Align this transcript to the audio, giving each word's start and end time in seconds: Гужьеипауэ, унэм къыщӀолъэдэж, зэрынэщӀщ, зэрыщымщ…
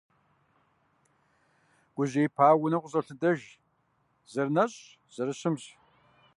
Гужьеипауэ, 1.95 2.59
унэм 2.65 2.81
къыщӀолъэдэж, 2.81 3.39
зэрынэщӀщ, 4.31 4.75
зэрыщымщ… 5.13 5.63